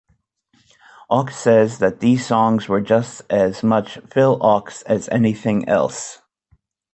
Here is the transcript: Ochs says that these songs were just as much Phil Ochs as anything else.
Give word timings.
Ochs 1.11 1.33
says 1.33 1.77
that 1.77 1.99
these 1.99 2.25
songs 2.25 2.67
were 2.67 2.81
just 2.81 3.21
as 3.29 3.61
much 3.61 3.99
Phil 4.11 4.39
Ochs 4.39 4.81
as 4.87 5.07
anything 5.09 5.69
else. 5.69 6.23